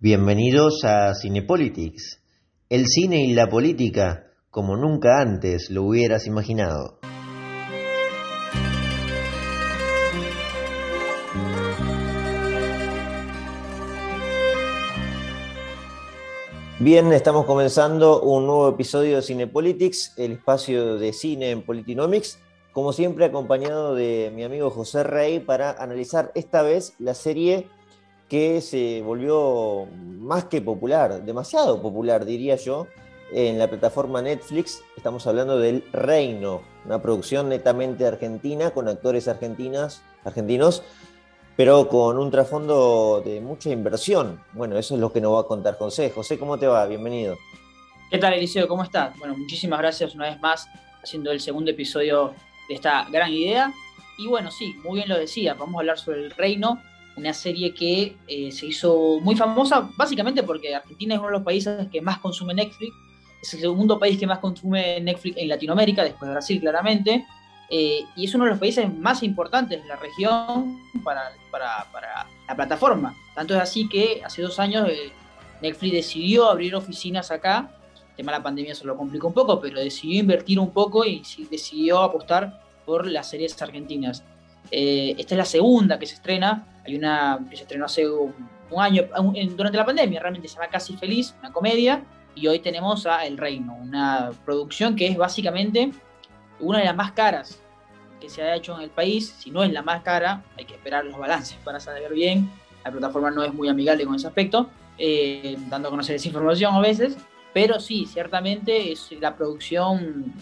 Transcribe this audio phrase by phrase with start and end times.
[0.00, 2.22] Bienvenidos a Cinepolitics,
[2.68, 7.00] el cine y la política como nunca antes lo hubieras imaginado.
[16.78, 22.38] Bien, estamos comenzando un nuevo episodio de Cinepolitics, el espacio de cine en Politinomics,
[22.70, 27.66] como siempre acompañado de mi amigo José Rey para analizar esta vez la serie
[28.28, 32.86] que se volvió más que popular, demasiado popular diría yo,
[33.32, 34.82] en la plataforma Netflix.
[34.96, 40.82] Estamos hablando del Reino, una producción netamente argentina con actores argentinas, argentinos,
[41.56, 44.40] pero con un trasfondo de mucha inversión.
[44.52, 46.10] Bueno, eso es lo que nos va a contar José.
[46.10, 46.86] José, ¿cómo te va?
[46.86, 47.36] Bienvenido.
[48.10, 48.68] ¿Qué tal, Eliseo?
[48.68, 49.18] ¿Cómo estás?
[49.18, 50.66] Bueno, muchísimas gracias una vez más
[51.02, 52.34] haciendo el segundo episodio
[52.68, 53.72] de esta gran idea.
[54.18, 56.80] Y bueno, sí, muy bien lo decía, vamos a hablar sobre el reino,
[57.18, 61.42] una serie que eh, se hizo muy famosa básicamente porque Argentina es uno de los
[61.42, 62.94] países que más consume Netflix,
[63.42, 67.26] es el segundo país que más consume Netflix en Latinoamérica, después de Brasil claramente,
[67.70, 72.26] eh, y es uno de los países más importantes de la región para, para, para
[72.46, 73.14] la plataforma.
[73.34, 75.12] Tanto es así que hace dos años eh,
[75.60, 77.70] Netflix decidió abrir oficinas acá,
[78.10, 81.04] el tema de la pandemia se lo complicó un poco, pero decidió invertir un poco
[81.04, 84.24] y decidió apostar por las series argentinas.
[84.70, 86.77] Eh, esta es la segunda que se estrena.
[86.88, 88.32] Hay una que se estrenó hace un,
[88.78, 89.02] año,
[89.54, 92.02] durante la pandemia, realmente se llama Casi Feliz, una comedia.
[92.34, 95.90] Y hoy tenemos a El Reino, una producción que es básicamente
[96.60, 97.60] una de las más caras
[98.18, 99.34] que se ha hecho en el país.
[99.38, 102.50] Si no es la más cara, hay que esperar los balances para saber bien.
[102.86, 106.74] La plataforma no es muy amigable con ese aspecto, eh, dando a conocer esa información
[106.74, 107.18] a veces.
[107.52, 110.32] Pero sí, ciertamente es la producción,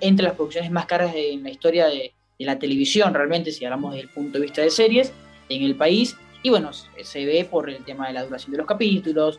[0.00, 3.94] entre las producciones más caras en la historia de, de la televisión realmente, si hablamos
[3.94, 5.12] desde el punto de vista de series,
[5.50, 6.16] en el país.
[6.42, 9.38] Y bueno, se ve por el tema de la duración de los capítulos,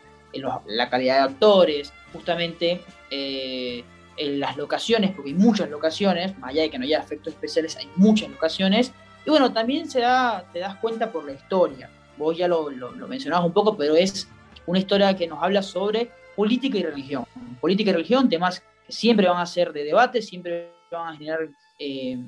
[0.67, 3.84] la calidad de actores, justamente eh,
[4.17, 7.76] en las locaciones, porque hay muchas locaciones, más allá de que no haya efectos especiales,
[7.77, 8.92] hay muchas locaciones.
[9.26, 11.89] Y bueno, también se da, te das cuenta por la historia.
[12.17, 14.27] Vos ya lo, lo, mencionabas un poco, pero es
[14.67, 17.26] una historia que nos habla sobre política y religión.
[17.60, 21.50] Política y religión, temas que siempre van a ser de debate, siempre van a generar
[21.80, 22.20] eh,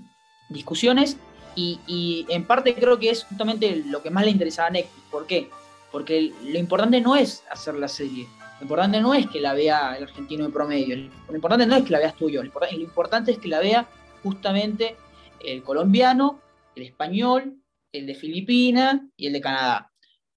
[0.50, 1.18] discusiones
[1.56, 5.04] y, en parte creo que es justamente lo que más le interesaba a Netflix.
[5.10, 5.50] ¿Por qué?
[5.92, 8.28] Porque lo importante no es hacer la serie,
[8.60, 11.84] lo importante no es que la vea el argentino de promedio, lo importante no es
[11.84, 13.88] que la veas tú yo, lo importante es que la vea
[14.24, 14.96] justamente
[15.44, 16.40] el colombiano,
[16.76, 17.58] el español,
[17.92, 19.92] el de Filipinas y el de Canadá.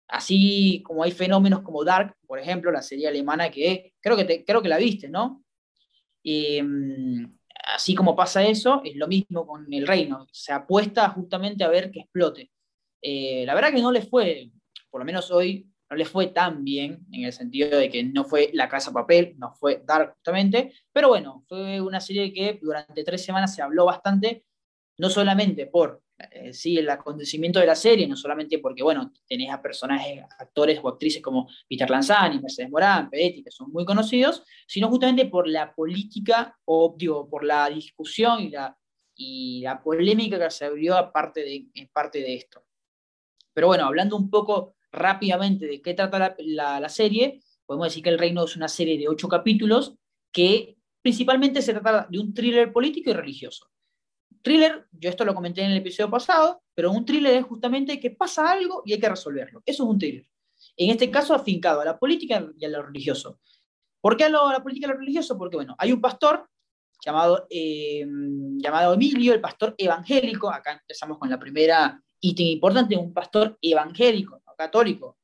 [0.08, 4.62] Así como hay fenómenos como Dark, por ejemplo, la serie alemana que creo que, creo
[4.62, 5.42] que la viste, ¿no?
[6.22, 7.35] Y, mm,
[7.66, 10.26] así como pasa eso, es lo mismo con el reino.
[10.30, 12.50] Se apuesta justamente a ver que explote.
[13.02, 14.50] Eh, la verdad que no le fue,
[14.90, 18.24] por lo menos hoy, no le fue tan bien, en el sentido de que no
[18.24, 23.04] fue La Casa Papel, no fue Dark justamente, pero bueno, fue una serie que durante
[23.04, 24.44] tres semanas se habló bastante,
[24.98, 29.52] no solamente por eh, sí, el acontecimiento de la serie, no solamente porque, bueno, tenés
[29.52, 34.42] a personajes, actores o actrices como Peter Lanzani, Mercedes Morán, Peretti, que son muy conocidos,
[34.66, 36.96] sino justamente por la política, o
[37.30, 38.76] por la discusión y la,
[39.14, 42.64] y la polémica que se abrió aparte de, en parte de esto.
[43.52, 48.02] Pero bueno, hablando un poco rápidamente de qué trata la, la, la serie, podemos decir
[48.02, 49.96] que El Reino es una serie de ocho capítulos
[50.32, 53.68] que principalmente se trata de un thriller político y religioso.
[54.46, 58.12] Thriller, yo esto lo comenté en el episodio pasado, pero un thriller es justamente que
[58.12, 59.60] pasa algo y hay que resolverlo.
[59.66, 60.24] Eso es un thriller.
[60.76, 63.40] En este caso, afincado a la política y a lo religioso.
[64.00, 65.36] ¿Por qué a, la política y a lo religioso?
[65.36, 66.48] Porque, bueno, hay un pastor
[67.04, 68.06] llamado, eh,
[68.58, 70.48] llamado Emilio, el pastor evangélico.
[70.48, 75.18] Acá empezamos con la primera ítem importante, un pastor evangélico, católico.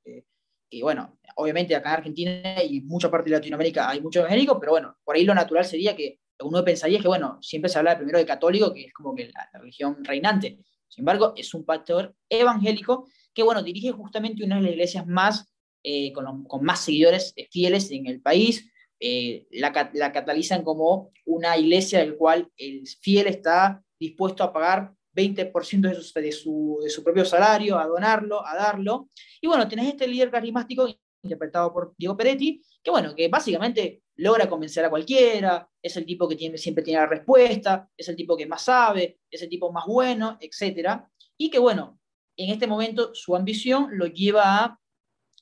[0.68, 4.72] y bueno, obviamente acá en Argentina y mucha parte de Latinoamérica hay muchos evangélicos, pero
[4.72, 8.18] bueno, por ahí lo natural sería que uno pensaría que, bueno, siempre se habla primero
[8.18, 10.58] de católico, que es como que la, religión reinante.
[10.88, 15.52] Sin embargo, es un pastor evangélico que, bueno, dirige justamente una de las iglesias más,
[15.82, 18.70] eh, con, más seguidores fieles en el país.
[19.00, 24.92] Eh, la, la, catalizan como una iglesia del cual el fiel está dispuesto a pagar
[25.14, 29.08] 20% de su, de, su, de su propio salario, a donarlo, a darlo.
[29.40, 30.86] Y bueno, tenés este líder carismático
[31.22, 36.28] interpretado por Diego Peretti, que bueno, que básicamente logra convencer a cualquiera, es el tipo
[36.28, 39.72] que tiene, siempre tiene la respuesta, es el tipo que más sabe, es el tipo
[39.72, 41.00] más bueno, etc.
[41.36, 41.98] Y que bueno,
[42.36, 44.78] en este momento su ambición lo lleva a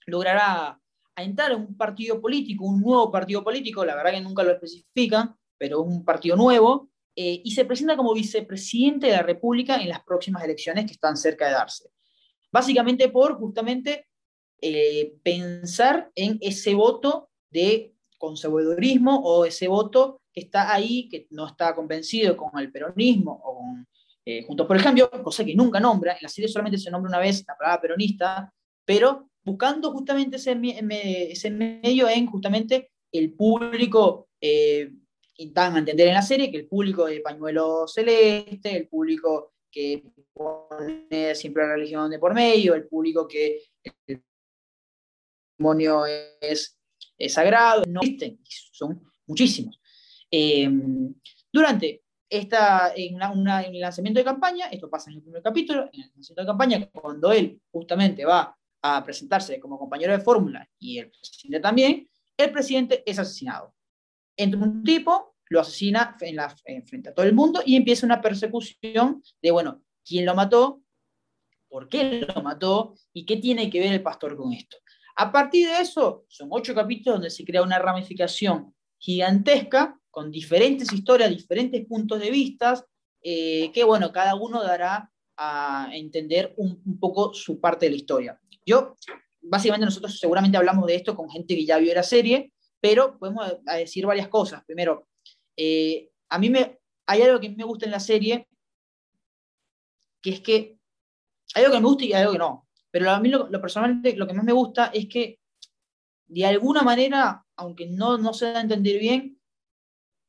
[0.07, 0.77] lograr a,
[1.17, 5.37] entrar en un partido político, un nuevo partido político, la verdad que nunca lo especifican,
[5.59, 10.03] pero un partido nuevo, eh, y se presenta como vicepresidente de la República en las
[10.03, 11.91] próximas elecciones que están cerca de darse.
[12.51, 14.09] Básicamente por justamente
[14.63, 21.47] eh, pensar en ese voto de conservadurismo o ese voto que está ahí, que no
[21.47, 23.87] está convencido con el peronismo o con
[24.25, 27.09] eh, Juntos por el Cambio, cosa que nunca nombra, en la serie solamente se nombra
[27.09, 28.53] una vez la palabra peronista,
[28.85, 30.55] pero buscando justamente ese,
[31.51, 34.93] medio en justamente el público, eh,
[35.53, 40.03] dan a entender en la serie que el público de pañuelo celeste, el público que
[40.35, 43.63] pone siempre la religión de por medio, el público que
[45.61, 46.05] demonio
[46.41, 46.79] es,
[47.29, 48.41] sagrado, no existen,
[48.73, 49.79] son muchísimos.
[50.31, 50.71] Eh,
[51.53, 56.11] durante esta, en, el lanzamiento de campaña, esto pasa en el primer capítulo, en el
[56.15, 61.11] lanzamiento de campaña, cuando él justamente va a presentarse como compañero de fórmula y el
[61.11, 62.09] presidente también,
[62.39, 63.75] el presidente es asesinado.
[64.35, 66.49] Entra un tipo, lo asesina en la,
[66.87, 70.81] frente a todo el mundo y empieza una persecución de, bueno, quién lo mató,
[71.69, 74.79] por qué lo mató y qué tiene que ver el pastor con esto.
[75.21, 80.91] A partir de eso, son ocho capítulos donde se crea una ramificación gigantesca con diferentes
[80.95, 82.83] historias, diferentes puntos de vista,
[83.23, 88.41] eh, que bueno, cada uno dará a entender un, poco su parte de la historia.
[88.65, 88.97] Yo,
[89.43, 93.59] básicamente nosotros seguramente hablamos de esto con gente que ya vio la serie, pero podemos
[93.77, 94.65] decir varias cosas.
[94.65, 95.07] Primero,
[95.55, 98.49] eh, a mí me, hay algo que me gusta en la serie,
[100.23, 100.79] que es que
[101.55, 102.70] hay algo que me gusta y hay algo que no.
[102.91, 105.39] Pero a mí lo, personalmente lo que más me gusta es que
[106.27, 109.41] de alguna manera, aunque no, no se da a entender bien,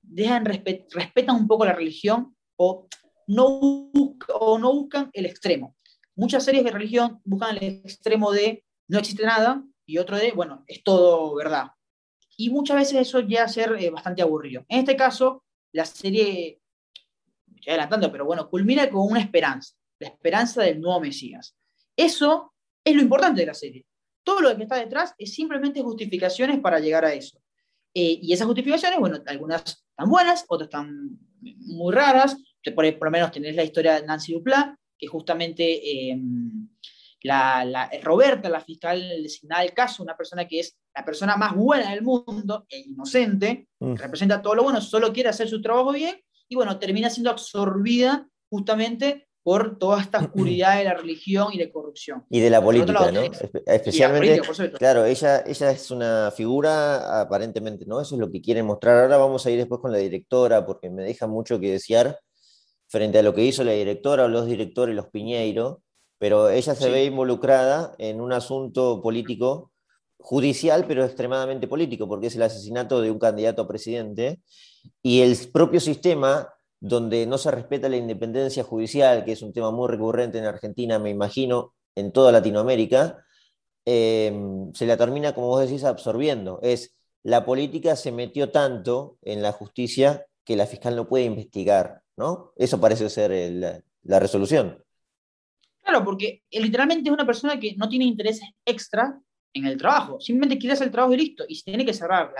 [0.02, 2.88] dejan, respetan un poco la religión o
[3.28, 3.92] no,
[4.34, 5.75] o no buscan el extremo.
[6.16, 10.63] Muchas series de religión buscan el extremo de no existe nada y otro de, bueno,
[10.68, 11.72] es todo verdad.
[12.38, 14.66] Y muchas veces eso llega a ser eh, bastante aburrido.
[14.68, 16.62] En este caso, la serie,
[17.56, 21.56] estoy adelantando, pero bueno, culmina con una esperanza, la esperanza del nuevo Mesías.
[22.01, 22.53] Eso
[22.83, 23.86] es lo importante de la serie.
[24.24, 27.39] Todo lo que está detrás es simplemente justificaciones para llegar a eso.
[27.94, 32.38] Eh, y esas justificaciones, bueno, algunas están buenas, otras están muy raras.
[32.75, 36.19] Por, por lo menos tenés la historia de Nancy Duplat, que justamente eh,
[37.24, 41.92] la, Roberta, la fiscal designada del caso, una persona que es la persona más buena
[41.92, 43.95] del mundo e inocente, mm.
[43.95, 48.27] representa todo lo bueno, solo quiere hacer su trabajo bien y bueno, termina siendo absorbida
[48.50, 52.24] justamente por toda esta oscuridad de la religión y de corrupción.
[52.30, 53.22] Y de la política, ¿no?
[53.66, 54.42] Especialmente,
[54.78, 58.00] claro, ella, ella es una figura aparentemente, ¿no?
[58.00, 59.02] Eso es lo que quieren mostrar.
[59.02, 62.20] Ahora vamos a ir después con la directora, porque me deja mucho que desear
[62.88, 65.82] frente a lo que hizo la directora o los directores, los Piñeiro,
[66.20, 69.72] pero ella se ve involucrada en un asunto político,
[70.20, 74.40] judicial, pero extremadamente político, porque es el asesinato de un candidato a presidente,
[75.02, 79.72] y el propio sistema donde no se respeta la independencia judicial, que es un tema
[79.72, 83.24] muy recurrente en Argentina, me imagino, en toda Latinoamérica,
[83.86, 86.60] em, se la termina, como vos decís, absorbiendo.
[86.63, 92.01] Es la política se metió tanto en la justicia que la fiscal no puede investigar,
[92.18, 92.51] ¿no?
[92.57, 94.84] Eso parece ser la resolución.
[95.84, 99.19] Claro, porque literalmente es una persona que no tiene intereses extra
[99.54, 102.34] en el trabajo, simplemente quiere hacer el trabajo y listo, y si tiene que cerrar,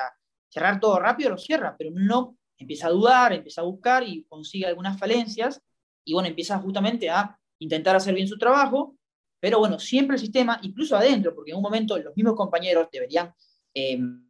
[0.50, 4.66] cerrar todo rápido, lo cierra, pero no empieza a dudar, empieza a buscar y consigue
[4.66, 5.62] algunas falencias
[6.06, 8.96] y bueno, empieza justamente a intentar hacer bien su trabajo,
[9.40, 13.34] pero bueno, siempre el sistema, incluso adentro, porque en un momento los mismos compañeros deberían...
[13.74, 14.28] Em,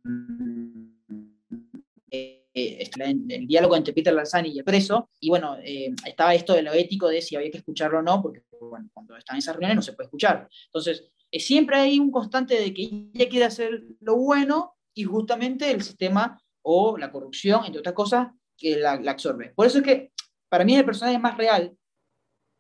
[2.10, 2.90] eh, eh,
[3.30, 6.74] el diálogo entre Peter Lanzani y el preso, y bueno, eh, estaba esto de lo
[6.74, 9.78] ético de si había que escucharlo o no, porque bueno, cuando están en esas reuniones
[9.78, 10.50] no se puede escuchar.
[10.66, 15.82] Entonces, siempre hay un constante de que ella quiere hacer lo bueno y justamente el
[15.82, 18.28] sistema o la corrupción, entre otras cosas,
[18.58, 19.54] que la, absorbe.
[19.56, 20.12] Por eso es que
[20.48, 21.76] para mí el personaje es más real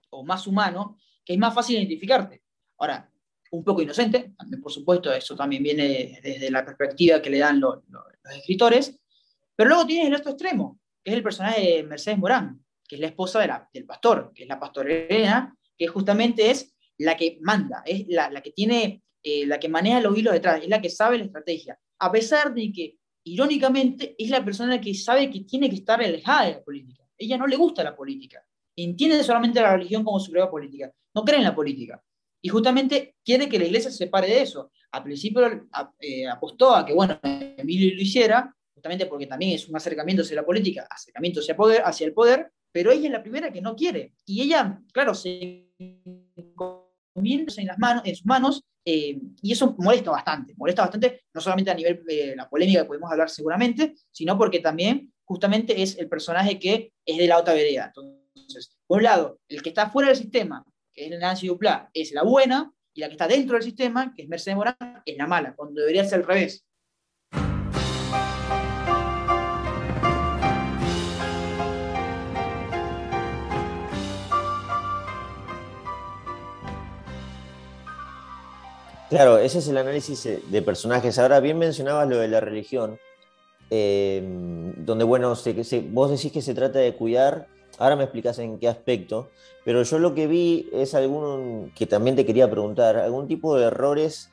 [0.10, 2.41] o más humano, que es más fácil identificarte.
[2.77, 3.10] Ahora,
[3.51, 7.79] un poco inocente, por supuesto, eso también viene desde la perspectiva que le dan los,
[8.36, 9.00] escritores,
[9.55, 13.01] pero luego tienes el otro extremo, que es el personaje de Mercedes Morán, que es
[13.01, 18.08] la esposa del pastor, que es la pastorela, que justamente es la que manda, es
[18.08, 21.17] la, la que tiene, eh, la que maneja los hilos detrás, es la que sabe
[21.17, 21.77] la estrategia.
[22.00, 26.45] A pesar de que irónicamente, es la persona que sabe que tiene que estar alejada
[26.45, 27.03] de la política.
[27.17, 28.43] Ella no le gusta la política.
[28.75, 30.91] Entiende solamente la religión como su prueba política.
[31.13, 32.01] No cree en la política.
[32.41, 34.71] Y justamente quiere que la iglesia se separe de eso.
[34.91, 35.67] Al principio
[35.99, 40.37] eh, apostó a que, bueno, Emilio lo hiciera, justamente porque también es un acercamiento hacia
[40.37, 43.75] la política, acercamiento hacia, poder, hacia el poder, pero ella es la primera que no
[43.75, 44.13] quiere.
[44.25, 45.69] Y ella, claro, se
[47.15, 51.71] en, las manos, en sus manos, eh, y eso molesta bastante, molesta bastante, no solamente
[51.71, 56.09] a nivel de la polémica que podemos hablar seguramente, sino porque también justamente es el
[56.09, 57.93] personaje que es de la otra vereda.
[57.95, 62.11] Entonces, por un lado, el que está fuera del sistema, que es Nancy Duplat, es
[62.11, 64.75] la buena, y la que está dentro del sistema, que es Mercedes Morán,
[65.05, 66.65] es la mala, cuando debería ser al revés.
[79.11, 81.19] Claro, ese es el análisis eh, de personajes.
[81.19, 82.97] Ahora, bien mencionabas lo de la religión,
[83.69, 84.23] eh,
[84.77, 89.27] donde, bueno, vos decís que se trata de cuidar, ahora me explicas en qué aspecto,
[89.65, 93.65] pero yo lo que vi es algún, que también te quería preguntar, algún tipo de
[93.65, 94.29] errores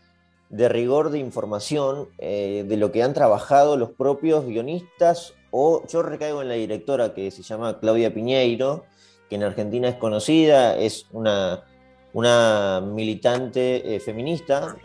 [0.48, 6.04] de rigor de información eh, de lo que han trabajado los propios guionistas, o yo
[6.04, 8.84] recaigo en la directora que se llama Claudia Piñeiro,
[9.28, 11.64] que en Argentina es conocida, es una
[12.12, 14.76] una militante eh, feminista.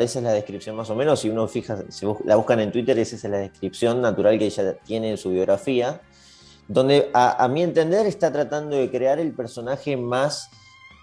[0.00, 1.20] esa es la descripción más o menos.
[1.20, 4.76] Si uno fija, si la buscan en Twitter, esa es la descripción natural que ella
[4.84, 6.00] tiene en su biografía.
[6.66, 10.50] Donde, a, mi entender, está tratando de crear el personaje más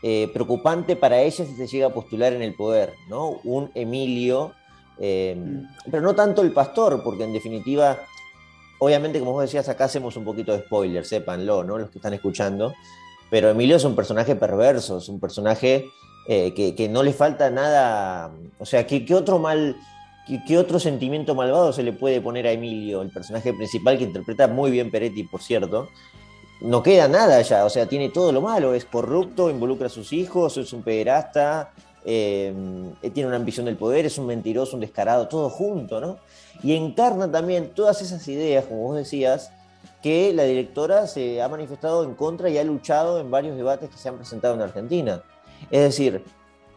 [0.01, 3.39] eh, preocupante para ella si se llega a postular en el poder, ¿no?
[3.43, 4.53] Un Emilio,
[4.97, 5.91] eh, mm.
[5.91, 7.99] pero no tanto el pastor, porque en definitiva,
[8.79, 11.77] obviamente, como vos decías, acá hacemos un poquito de spoiler, sépanlo, ¿no?
[11.77, 12.73] Los que están escuchando.
[13.31, 15.89] Pero Emilio es un personaje perverso, es un personaje
[16.27, 18.29] eh, que, no le falta nada.
[18.59, 19.77] O sea, ¿qué, otro mal,
[20.45, 24.49] qué, otro sentimiento malvado se le puede poner a Emilio, el personaje principal que interpreta
[24.49, 25.87] muy bien Peretti, por cierto?
[26.59, 30.11] No queda nada ya, o sea, tiene todo lo malo, es corrupto, involucra a sus
[30.11, 31.71] hijos, es un pederasta,
[32.03, 32.53] eh,
[33.13, 36.17] tiene una ambición del poder, es un mentiroso, un descarado, todo junto, ¿no?
[36.61, 39.51] Y encarna también todas esas ideas, como vos decías,
[40.01, 43.97] que la directora se ha manifestado en contra y ha luchado en varios debates que
[43.97, 45.23] se han presentado en Argentina.
[45.69, 46.23] Es decir,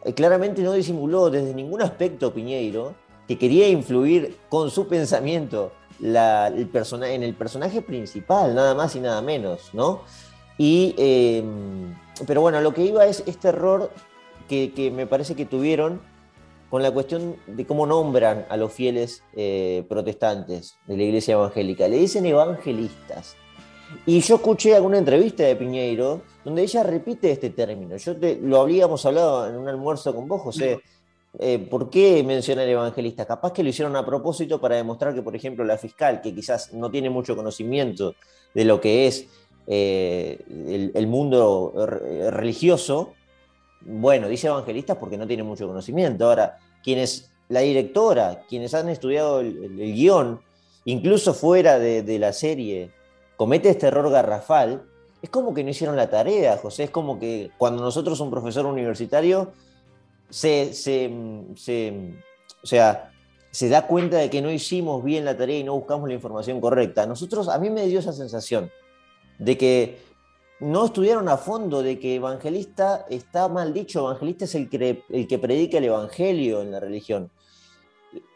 [0.04, 2.95] eh, claramente no disimuló desde ningún aspecto Piñeiro
[3.26, 6.71] que quería influir con su pensamiento el
[7.02, 10.02] en el personaje principal, nada más y nada menos, ¿no?
[10.59, 11.95] Y, em,
[12.26, 13.90] pero bueno, lo que iba es este error
[14.49, 16.00] que me parece que tuvieron
[16.75, 21.87] con la cuestión de cómo nombran a los fieles eh, protestantes de la iglesia evangélica.
[21.87, 23.37] Le dicen evangelistas.
[24.07, 27.97] Y yo escuché alguna entrevista de Piñeiro donde ella repite este término.
[27.97, 30.81] Yo te, lo habíamos hablado en un almuerzo con vos, José.
[31.38, 33.25] Eh, ¿Por qué mencionar evangelista?
[33.25, 36.73] Capaz que lo hicieron a propósito para demostrar que, por ejemplo, la fiscal, que quizás
[36.73, 38.16] no tiene mucho conocimiento
[38.52, 39.28] de lo que es
[39.69, 41.73] eh, el, el, mundo
[42.33, 43.12] religioso,
[43.86, 46.26] bueno, dice evangelistas porque no tiene mucho conocimiento.
[46.26, 50.40] Ahora, quienes, la directora, quienes han estudiado el, guion,
[50.84, 52.90] incluso fuera de, la serie,
[53.36, 54.82] comete este error garrafal,
[55.22, 56.84] es como que no hicieron la tarea, José.
[56.84, 59.52] Es como que cuando nosotros, un profesor universitario,
[60.28, 60.70] se,
[62.62, 63.10] o sea,
[63.50, 66.60] se da cuenta de que no hicimos bien la tarea y no buscamos la información
[66.60, 67.06] correcta.
[67.06, 68.70] Nosotros, a mí me dio esa sensación
[69.38, 69.98] de que
[70.61, 75.26] no estudiaron a fondo de que evangelista está mal dicho, evangelista es el que, el
[75.26, 77.30] que predica el evangelio en la religión.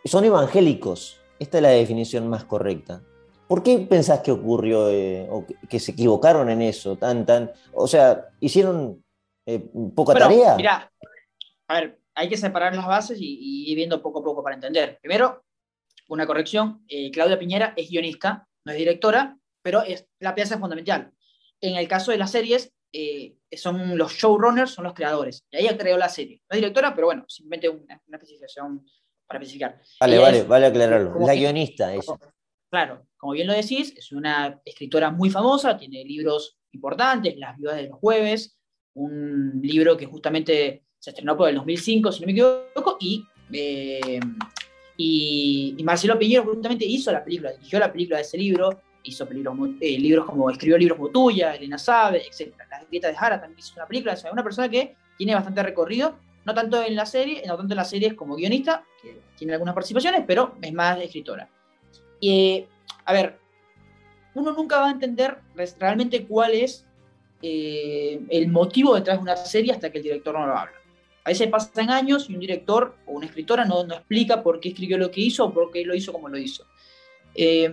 [0.05, 3.03] Son evangélicos, esta es la definición más correcta.
[3.47, 6.97] ¿Por qué pensás que ocurrió eh, o que, se equivocaron en eso?
[6.97, 9.03] Tan, tan, o sea, hicieron
[9.47, 10.55] eh, poca tarea.
[10.57, 10.93] Mira,
[11.69, 14.99] a ver, hay que separar las bases y, ir viendo poco a poco para entender.
[15.01, 15.45] Primero,
[16.09, 20.61] una corrección, eh, Claudia Piñera es guionista, no es directora, pero es, la pieza es
[20.61, 21.13] fundamental.
[21.61, 25.45] En el caso de las series, eh, son los showrunners, son los creadores.
[25.51, 26.41] Y ella creó la serie.
[26.49, 28.87] No es directora, pero bueno, simplemente una, especificación
[29.27, 29.81] para especificar.
[30.01, 31.15] Vale, vale, vale aclararlo.
[31.21, 32.15] La guionista ella.
[32.71, 37.77] Claro, como bien lo decís, es una escritora muy famosa, tiene libros importantes, Las viudas
[37.77, 38.59] de los jueves,
[38.95, 44.21] un libro que justamente se estrenó por el 2005, si no me equivoco, y, eh,
[44.99, 49.27] y, y Marcelo Piñero justamente hizo la película, dirigió la película de ese libro, hizo
[49.81, 52.55] eh, libros como, escribió libros como Tuya, Elena Sabe, etc.
[52.71, 56.17] La Grieta de Jara también hizo una película, es una persona que tiene bastante recorrido,
[56.45, 59.75] no tanto en la serie, no tanto en las series como guionista, que tiene algunas
[59.75, 61.49] participaciones, pero es más escritora.
[62.21, 62.65] Y,
[63.05, 63.39] a ver,
[64.35, 65.39] uno nunca va a entender
[65.79, 66.87] realmente cuál es
[67.43, 70.73] eh, el motivo detrás de una serie hasta que el director no lo habla.
[71.25, 74.71] A veces pasan años y un director o una escritora no, no explica por qué
[74.71, 76.65] escribió lo que hizo o por qué lo hizo como lo hizo.
[77.35, 77.73] Eh,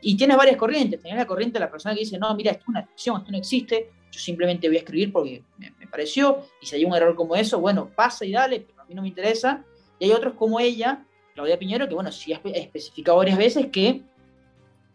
[0.00, 1.00] y tienes varias corrientes.
[1.00, 3.32] Tienes la corriente de la persona que dice, no, mira, esto es una ficción, esto
[3.32, 7.14] no existe, yo simplemente voy a escribir porque me, pareció, y si hay un error
[7.14, 9.64] como eso, bueno, pasa y dale, pero a mí no me interesa.
[9.98, 14.02] Y hay otros como ella, Claudia Piñero, que bueno, sí ha especificado varias veces que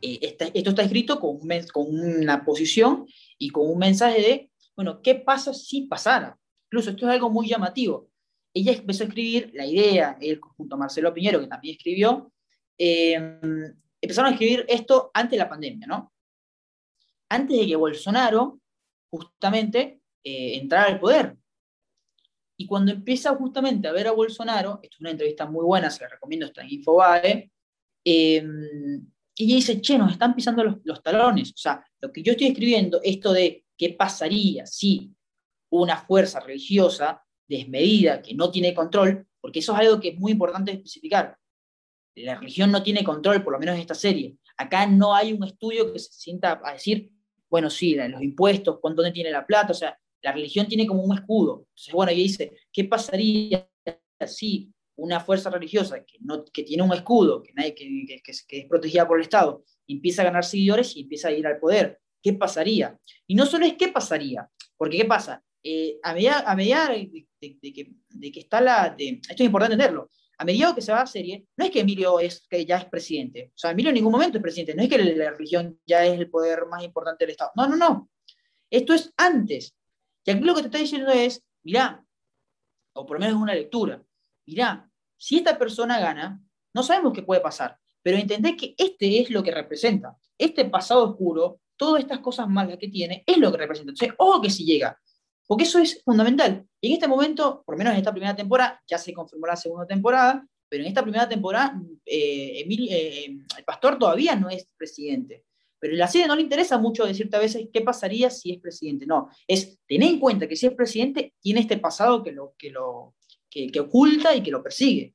[0.01, 1.39] eh, esto está escrito con,
[1.71, 3.05] con una posición
[3.37, 6.37] y con un mensaje de, bueno, ¿qué pasa si pasara?
[6.67, 8.09] Incluso esto es algo muy llamativo.
[8.53, 12.31] Ella empezó a escribir la idea, él junto a Marcelo Piñero, que también escribió,
[12.77, 13.39] eh,
[14.03, 16.13] empezaron a escribir esto antes de la pandemia, ¿no?
[17.29, 18.59] Antes de que Bolsonaro
[19.09, 21.37] justamente eh, entrara al poder.
[22.57, 26.03] Y cuando empieza justamente a ver a Bolsonaro, esto es una entrevista muy buena, se
[26.03, 27.51] la recomiendo, está en Infobae,
[28.05, 28.45] eh,
[29.35, 31.51] y ella dice, che, nos están pisando los, los, talones.
[31.51, 35.11] O sea, lo que yo estoy escribiendo, esto de qué pasaría si
[35.71, 40.33] una fuerza religiosa desmedida, que no tiene control, porque eso es algo que es muy
[40.33, 41.37] importante especificar.
[42.15, 44.35] La religión no tiene control, por lo menos en esta serie.
[44.57, 47.11] Acá no hay un estudio que se sienta a decir,
[47.49, 51.15] bueno, sí, los impuestos, dónde tiene la plata, o sea, la religión tiene como un
[51.15, 51.67] escudo.
[51.69, 53.69] Entonces, bueno, ella dice, ¿qué pasaría
[54.25, 58.65] si una fuerza religiosa que, no, que tiene un escudo, que, nadie, que, que, es
[58.67, 61.99] protegida por el Estado, empieza a ganar seguidores y empieza a ir al poder?
[62.21, 62.97] ¿Qué pasaría?
[63.27, 65.43] Y no solo es qué pasaría, porque ¿qué pasa?
[65.61, 67.57] Eh, a medida, a medida de, que,
[68.09, 68.95] de, que, está la...
[68.97, 70.09] esto es importante entenderlo.
[70.37, 72.85] A medida que se va la serie, no es que Emilio es, que ya es
[72.85, 73.51] presidente.
[73.55, 74.75] O sea, Emilio en ningún momento es presidente.
[74.75, 77.51] No es que la religión ya es el poder más importante del Estado.
[77.55, 78.09] No, no, no.
[78.69, 79.75] Esto es antes.
[80.25, 82.03] Y aquí lo que te está diciendo es, mirá,
[82.93, 84.03] o por lo menos es una lectura,
[84.45, 86.41] mirá, si esta persona gana,
[86.73, 90.17] no sabemos qué puede pasar, pero entendés que este es lo que representa.
[90.37, 93.91] Este pasado oscuro, todas estas cosas malas que tiene, es lo que representa.
[93.91, 94.99] Entonces, ojo que si llega
[95.47, 96.65] porque eso es fundamental.
[96.79, 99.55] Y en este momento, por lo menos en esta primera temporada, ya se confirmó la
[99.55, 105.45] segunda temporada, pero en esta primera temporada eh, eh, el pastor todavía no es presidente.
[105.79, 108.59] Pero en la serie no le interesa mucho decirte a veces qué pasaría si es
[108.59, 109.05] presidente.
[109.05, 112.69] No, es tener en cuenta que si es presidente tiene este pasado que lo, que
[112.69, 113.15] lo
[113.49, 115.13] que, oculta y que lo persigue.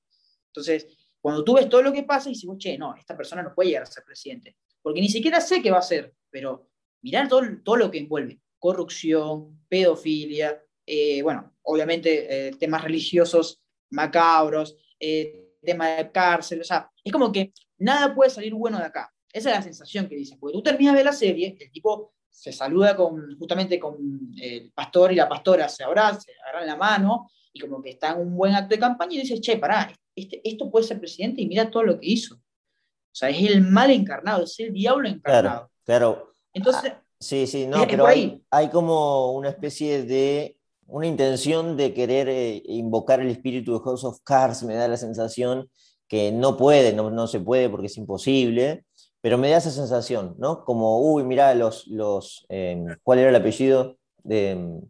[0.48, 0.86] Entonces,
[1.20, 3.70] cuando tú ves todo lo que pasa y dices, che, no, esta persona no puede
[3.70, 4.56] llegar a ser presidente.
[4.82, 6.68] Porque ni siquiera sé qué va a ser, pero
[7.00, 14.76] mirar todo, todo lo que envuelve corrupción, pedofilia, eh, bueno, obviamente eh, temas religiosos macabros,
[14.98, 19.12] eh, tema de cárcel, o sea, es como que nada puede salir bueno de acá.
[19.30, 22.52] Esa es la sensación que dicen, porque tú terminas de la serie, el tipo se
[22.52, 23.96] saluda con, justamente con
[24.40, 28.12] el pastor y la pastora, se abrazan, se agarran la mano, y como que está
[28.12, 31.42] en un buen acto de campaña, y dices, che, pará, este, esto puede ser presidente,
[31.42, 32.36] y mira todo lo que hizo.
[32.36, 35.70] O sea, es el mal encarnado, es el diablo encarnado.
[35.84, 36.36] Claro, claro.
[36.54, 42.28] Entonces, Sí, sí, no, pero hay, hay, como una especie de, una intención de querer
[42.28, 45.68] eh, invocar el espíritu de House of Cards, me da la sensación
[46.06, 48.84] que no puede, no, no, se puede porque es imposible,
[49.20, 50.64] pero me da esa sensación, ¿no?
[50.64, 53.98] Como, uy, mira, los, los em, ¿cuál era el apellido?
[54.22, 54.80] De, em,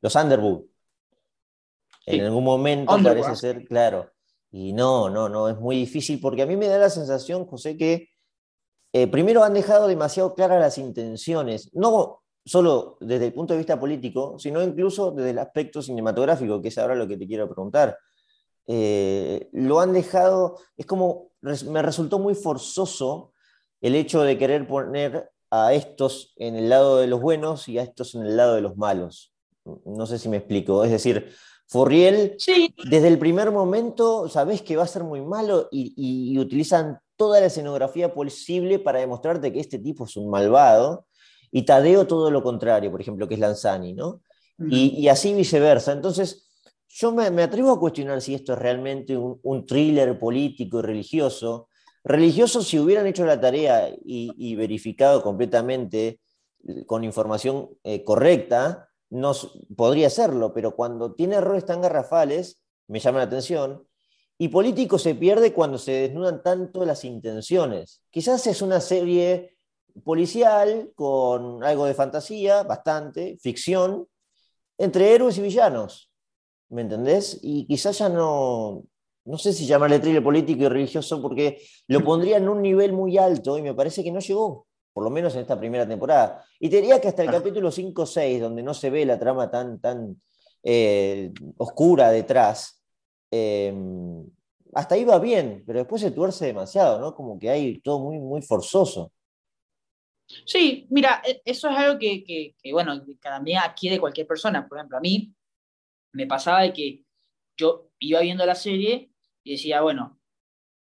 [0.00, 0.64] los Underwood.
[2.06, 4.10] En algún momento parece ser, claro.
[4.50, 7.76] Y no, no, no, es muy difícil porque a mí me da la sensación, José,
[7.76, 8.08] que
[8.92, 13.78] eh, primero han dejado demasiado claras las intenciones, no solo desde el punto de vista
[13.78, 17.98] político, sino incluso desde el aspecto cinematográfico, que es ahora lo que te quiero preguntar.
[18.66, 23.32] Eh, lo han dejado, es como, me resultó muy forzoso
[23.80, 27.82] el hecho de querer poner a estos en el lado de los buenos y a
[27.82, 29.34] estos en el lado de los malos.
[29.84, 30.84] No sé si me explico.
[30.84, 31.34] Es decir,
[31.66, 32.36] Furriel,
[32.84, 37.40] desde el primer momento sabes que va a ser muy malo y, y utilizan toda
[37.40, 41.06] la escenografía posible para demostrarte que este tipo es un malvado,
[41.50, 44.22] y Tadeo todo lo contrario, por ejemplo, que es Lanzani, ¿no?
[44.58, 45.92] y, así viceversa.
[45.92, 46.48] Entonces,
[46.88, 51.68] yo me, atrevo a cuestionar si esto es realmente un, thriller político y religioso.
[52.04, 56.20] Religioso si hubieran hecho la tarea y, verificado completamente
[56.66, 59.32] eh, con información eh, correcta, no,
[59.76, 63.86] podría serlo, pero cuando tiene errores tan garrafales, me llama la atención,
[64.38, 68.02] y político se pierde cuando se desnudan tanto las intenciones.
[68.08, 69.56] Quizás es una serie
[70.04, 74.06] policial con algo de fantasía, bastante, ficción,
[74.78, 76.12] entre héroes y villanos.
[76.68, 77.40] ¿Me entendés?
[77.42, 78.84] Y quizás ya no,
[79.24, 83.18] no sé si llamarle thriller político y religioso porque lo pondría en un nivel muy
[83.18, 86.44] alto y me parece que no llegó, por lo menos en esta primera temporada.
[86.60, 89.18] Y te diría que hasta el capítulo 5 o 6, donde no se ve la
[89.18, 90.20] trama tan, tan
[90.62, 92.77] eh, oscura detrás,
[93.30, 94.26] Em,
[94.74, 97.14] hasta ahí va bien, pero después se tuerce demasiado, ¿no?
[97.14, 99.12] Como que hay todo muy, muy forzoso.
[100.44, 104.68] Sí, mira, e, eso es algo que, que, bueno, cada día adquiere cualquier persona.
[104.68, 105.34] Por ejemplo, a mí
[106.12, 107.04] me pasaba de que
[107.56, 109.10] yo iba viendo la serie
[109.42, 110.20] y decía, bueno,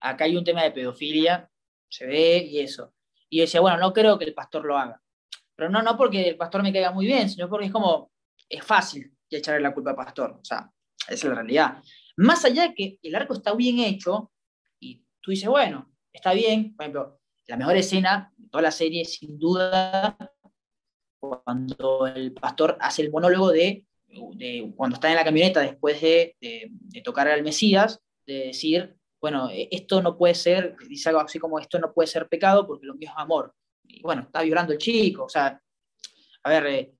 [0.00, 1.50] acá hay un tema de pedofilia,
[1.88, 2.94] se ve y eso.
[3.28, 5.00] Y decía, bueno, no creo que el pastor lo haga.
[5.57, 8.11] Pero no, no porque el pastor me caiga muy bien, sino porque es como,
[8.48, 10.38] es fácil echarle la culpa al pastor.
[10.40, 10.70] O sea,
[11.09, 11.83] esa es la realidad.
[12.16, 14.31] Más allá de que el arco está bien hecho,
[14.79, 19.05] y tú dices, bueno, está bien, por ejemplo, la mejor escena de toda la serie,
[19.05, 20.16] sin duda,
[21.18, 23.87] cuando el pastor hace el monólogo de,
[24.77, 26.37] cuando está en la camioneta después de,
[27.03, 31.59] tocar al Mesías, de decir, bueno, e, esto no puede ser, dice algo así como,
[31.59, 33.55] esto no puede ser pecado porque lo mío es amor.
[33.83, 35.61] Y bueno, está violando el chico, o sea,
[36.42, 36.94] a ver, eh,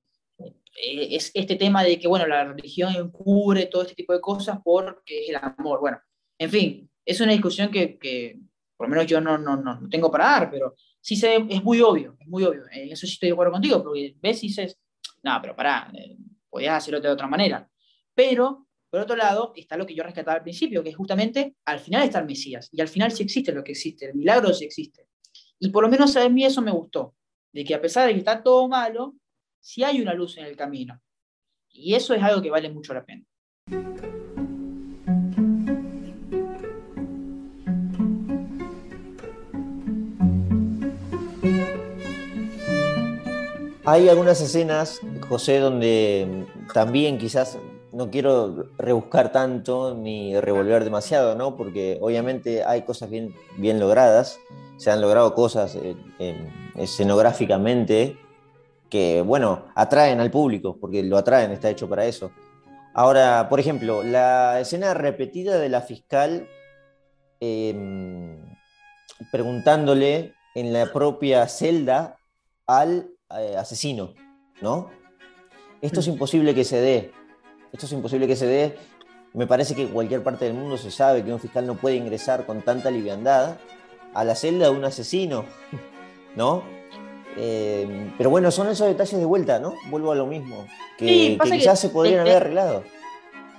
[0.75, 4.59] eh, es este tema de que, bueno, la religión encubre todo este tipo de cosas
[4.63, 5.79] porque es el amor.
[5.79, 5.99] Bueno,
[6.37, 8.39] en fin, es una discusión que, que
[8.75, 11.81] por lo menos yo no, no, no, tengo para dar, pero sí se, es muy
[11.81, 12.63] obvio, es muy obvio.
[12.71, 14.77] En eso sí estoy de acuerdo contigo, porque ves y dices,
[15.23, 16.17] no, pero pará, eh,
[16.49, 17.69] podías hacerlo de otra manera.
[18.13, 21.79] Pero, por otro lado, está lo que yo rescataba al principio, que es justamente, al
[21.79, 24.65] final está el Mesías, y al final sí existe lo que existe, el milagro sí
[24.65, 25.07] existe.
[25.59, 27.15] Y por lo menos a mí eso me gustó,
[27.53, 29.15] de que a pesar de que está todo malo,
[29.65, 31.01] sí hay una luz en el camino.
[31.69, 33.23] Y eso es algo que vale mucho la pena.
[43.87, 47.57] Hay algunas escenas, José, donde también quizás
[47.91, 51.57] no quiero rebuscar tanto ni revolver demasiado, ¿no?
[51.57, 54.39] Porque obviamente hay cosas bien, bien logradas,
[54.77, 55.95] se han logrado cosas eh,
[56.75, 58.17] escenográficamente
[58.89, 62.31] que, bueno, atraen al público, porque lo atraen, está hecho para eso.
[62.93, 66.47] Ahora, por ejemplo, la escena repetida de la fiscal
[67.39, 68.37] em,
[69.31, 72.17] preguntándole en la propia celda
[72.65, 74.13] al eh, asesino,
[74.61, 74.89] ¿no?
[75.81, 76.11] Esto es mm.
[76.11, 77.11] imposible que se dé.
[77.73, 78.77] Esto es imposible que se dé.
[79.33, 81.97] Me parece que en cualquier parte del mundo se sabe que un fiscal no puede
[81.97, 83.57] ingresar con tanta liviandad
[84.13, 85.43] a la celda de un asesino,
[86.37, 86.63] ¿no?
[87.37, 89.73] Eh, pero bueno, son esos detalles de vuelta, ¿no?
[89.89, 90.65] Vuelvo a lo mismo,
[90.97, 92.83] que, quizás se podrían haber arreglado.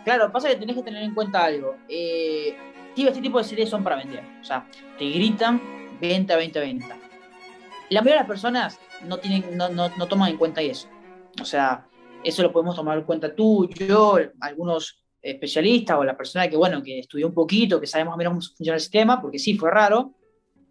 [0.05, 1.77] Claro, pasa que tenés que tener en cuenta algo.
[1.89, 2.57] Eh,
[2.97, 4.25] este tipo de series son para vender.
[4.41, 4.67] O sea,
[4.99, 5.61] te gritan
[6.01, 6.97] venta, venta, venta.
[7.91, 10.89] La mayoría de las personas no, tienen, no, no, no toman en cuenta eso.
[11.41, 11.87] O sea,
[12.25, 16.83] eso lo podemos tomar en cuenta tú, yo, algunos especialistas o la persona que, bueno,
[16.83, 19.57] que estudió un poquito, que sabe más o menos cómo funciona el sistema, porque sí,
[19.57, 20.15] fue raro,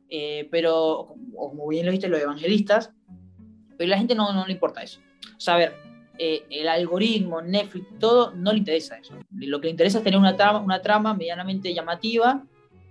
[0.09, 2.91] eh, pero, como bien lo viste, los evangelistas,
[3.77, 4.99] pero a la gente no, no le importa eso.
[5.35, 5.73] O sea, a ver,
[6.17, 9.13] eh, el algoritmo, Netflix, todo, no le interesa eso.
[9.31, 12.43] Lo que le interesa es tener una trama, una trama medianamente llamativa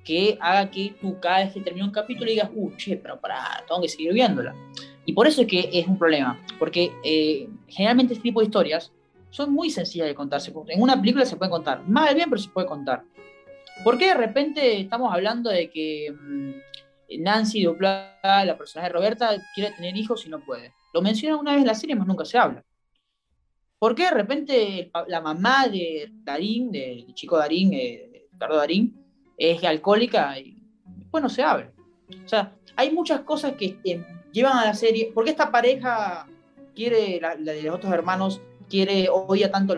[0.05, 3.65] que haga que tú cada vez que termine un capítulo digas, uh, che, pero para,
[3.67, 4.55] tengo que seguir viéndola.
[5.07, 8.93] Y por eso es que es un problema, porque eh, generalmente este tipo de historias
[9.31, 10.53] son muy sencillas de contarse.
[10.69, 13.05] En una película se puede contar, mal bien, pero se puede contar.
[13.83, 16.51] ¿Por qué de repente estamos hablando de que mm,
[17.19, 20.73] Nancy Dupla, la personaje de Roberta, quiere tener hijos y no puede?
[20.93, 22.65] Lo menciona una vez en la serie, pero nunca se habla.
[23.79, 28.97] ¿Por qué de repente la mamá de Darín, del chico Darín, eh, Ricardo Darín,
[29.37, 30.57] es alcohólica y
[30.99, 31.73] después no se habla?
[32.25, 36.27] O sea, hay muchas cosas que eh, llevan a la serie, porque esta pareja
[36.75, 39.73] quiere, la, de los otros hermanos, quiere, odia tanto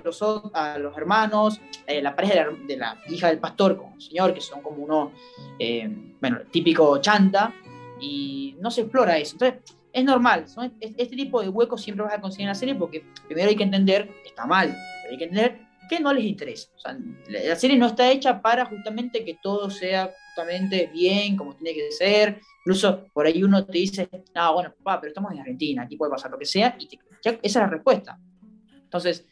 [0.54, 4.40] a los, hermanos, eh, la pareja de la, hija del pastor con el señor, que
[4.40, 5.12] son como uno,
[5.58, 5.88] eh,
[6.20, 7.54] bueno, típico chanta,
[8.00, 9.34] y no se explora eso.
[9.34, 10.44] Entonces, es normal,
[10.80, 13.62] este tipo de huecos siempre vas a conseguir en la serie porque primero hay que
[13.62, 16.68] entender, está mal, pero hay que entender que no les interesa.
[17.28, 21.92] La serie no está hecha para justamente que todo sea justamente bien, como tiene que
[21.92, 25.96] ser, Incluso por ahí uno te dice, no, bueno, papá, pero estamos en Argentina, aquí
[25.96, 26.88] puede pasar lo que sea, y
[27.22, 28.18] esa es la respuesta.
[28.86, 29.26] Entonces,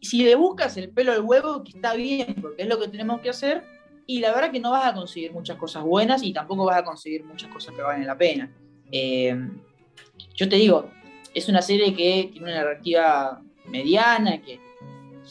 [0.00, 3.20] si le buscas el pelo al huevo, que está bien, porque es lo que tenemos
[3.20, 3.64] que hacer,
[4.06, 6.84] y la verdad que no vas a conseguir muchas cosas buenas y tampoco vas a
[6.84, 8.52] conseguir muchas cosas que valen la pena.
[8.92, 9.34] Eh,
[10.34, 10.90] yo te digo,
[11.32, 14.60] es una serie que tiene una narrativa mediana, que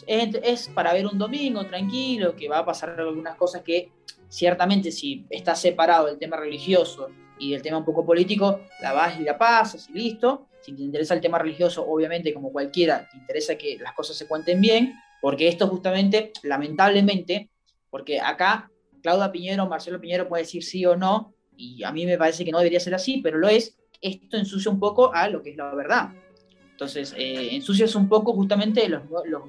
[0.07, 3.91] es, es, para ver un domingo tranquilo, que va a pasar algunas cosas que
[4.27, 9.19] ciertamente si está separado el tema religioso y el tema un poco político, la vas
[9.19, 10.47] y la pasas y listo.
[10.63, 14.27] Si te interesa el tema religioso, obviamente, como cualquiera, te interesa que las cosas se
[14.27, 17.49] cuenten bien, porque esto justamente, lamentablemente,
[17.89, 18.71] porque acá
[19.01, 22.51] Claudia Piñero, Marcelo Piñero puede decir sí o no, y a mí me parece que
[22.51, 25.57] no debería ser así, pero lo es, esto ensucia un poco a lo que es
[25.57, 26.09] la verdad.
[26.71, 29.01] Entonces, eh, ensucias un poco justamente los,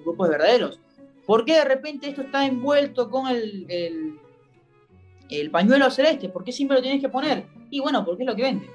[0.05, 0.81] grupos verdaderos.
[1.27, 4.19] ¿Por qué de repente esto está envuelto con el,
[5.31, 7.47] el pañuelo celeste, ¿por qué siempre lo tienes que poner?
[7.71, 8.71] Y bueno, porque es lo que vende.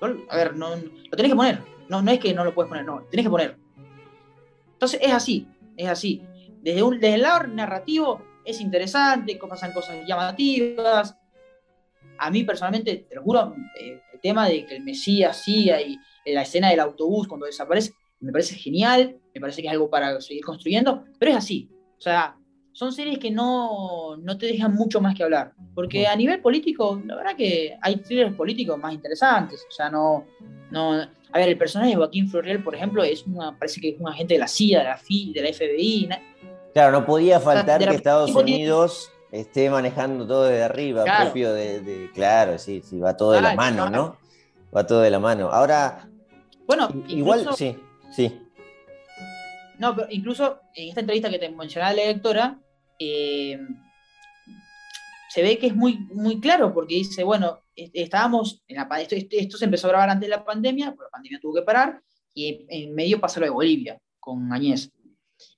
[0.00, 1.60] A ver, no, lo tenés que poner.
[1.90, 3.56] No, no es que no lo puedes poner, no, tenés que poner.
[4.72, 6.22] Entonces es así, es así.
[6.62, 11.16] Desde, un, desde el lado narrativo es interesante, pasan cosas llamativas.
[12.16, 15.98] A mí personalmente, te lo juro, eh, el tema de que el Mesías siga y
[16.26, 20.20] la escena del autobús cuando desaparece, me parece genial, me parece que es algo para
[20.20, 21.70] seguir construyendo, pero es así.
[21.98, 22.36] O sea,
[22.72, 25.52] son series que no, no, te dejan mucho más que hablar.
[25.74, 29.64] Porque a nivel político, la verdad que hay thrillers políticos más interesantes.
[29.68, 30.24] O sea, no.
[30.70, 30.94] no
[31.32, 34.08] a ver, el personaje de Joaquín Floriel, por ejemplo, es una, parece que es un
[34.08, 36.08] agente de la CIA, de la, FI, de la FBI.
[36.72, 42.58] Claro, no podía faltar que Estados Unidos esté manejando todo desde arriba, propio de, Claro,
[42.58, 44.16] sí, sí, va todo de la mano, ¿no?
[44.74, 45.48] Va todo de la mano.
[45.48, 46.08] Ahora.
[46.66, 47.76] Bueno, igual, sí,
[48.10, 48.40] sí.
[49.80, 52.60] No, pero incluso en esta entrevista que te mencionaba la directora,
[52.98, 53.58] eh,
[55.30, 59.56] se ve que es muy, muy claro porque dice, bueno, estábamos, en la, esto, esto,
[59.56, 62.02] se empezó a grabar antes de la pandemia, pero la pandemia tuvo que parar,
[62.34, 64.90] y en medio pasó lo de Bolivia con Añez.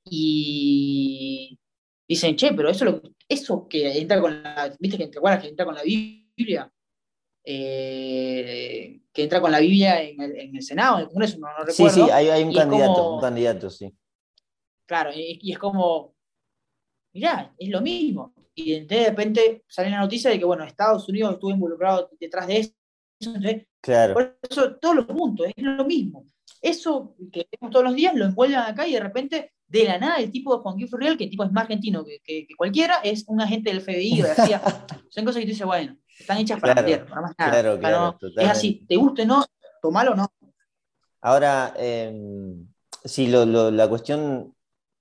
[0.04, 1.58] Y
[2.06, 5.74] dicen, che, pero eso, lo, eso que entra con la, viste que, que entra con
[5.74, 6.72] la Biblia,
[7.42, 10.20] eh, que entra con la Biblia en
[10.54, 11.92] el, Senado, en el Congreso, no, no recuerdo.
[11.92, 13.92] Sí, sí, hay, un candidato, un candidato, sí.
[14.86, 16.14] Claro, y, es como,
[17.12, 21.34] mirá, es lo mismo y de repente sale la noticia de que, bueno, Estados Unidos
[21.34, 22.72] estuvo involucrado detrás de eso.
[23.80, 24.14] claro.
[24.14, 26.26] Por eso todos los puntos, es lo mismo.
[26.60, 30.16] Eso que vemos todos los días lo envuelven acá y de repente, de la nada,
[30.16, 33.40] el tipo de Juan Furriel, que el tipo es más argentino que, cualquiera, es un
[33.40, 34.34] agente del FBI o de
[35.10, 37.50] Son cosas que tú dices, bueno, están hechas para claro, para más nada.
[37.50, 39.44] Claro, claro, es así, te guste o no,
[39.80, 40.32] tomalo o no.
[41.22, 42.12] Ahora, eh,
[43.04, 44.54] sí, la cuestión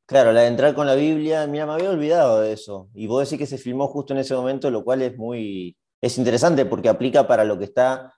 [0.05, 2.89] Claro, la de entrar con la Biblia, mira, me había olvidado de eso.
[2.93, 6.17] Y vos decís que se filmó justo en ese momento, lo cual es muy, es
[6.17, 8.13] interesante porque aplica para lo que está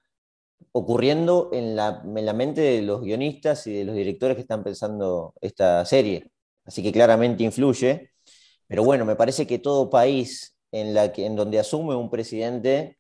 [0.72, 4.64] ocurriendo en la, en la mente de los guionistas y de los directores que están
[4.64, 6.32] pensando esta serie.
[6.66, 8.12] Así que claramente influye.
[8.68, 12.98] Pero bueno, me parece que todo país en, la que, en donde asume un presidente